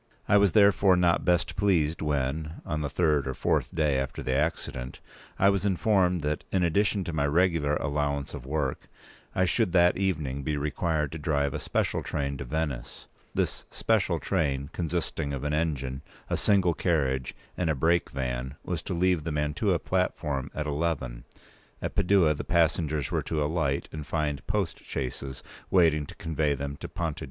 [0.27, 4.31] I was therefore not best pleased when, on the third or fourth day after the
[4.33, 4.99] accident,
[5.37, 8.87] I was informed that, in addition to my regular allowance of work,
[9.35, 13.05] I should that evening be required to drive a special train to Venice.
[13.35, 18.81] This special train, consisting of an engine, a single carriage, and a break van, was
[18.81, 21.25] to leave the Mantua platform at eleven;
[21.79, 26.75] at Padua the passengers were to alight and find post chaises waiting to convey them
[26.77, 27.19] to Ponte p.